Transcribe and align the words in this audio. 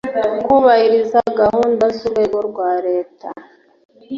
kubahiriza 0.45 1.19
gahunda 1.39 1.83
z 1.95 1.97
urwego 2.05 2.37
rwa 2.49 2.71
Leta 2.87 3.27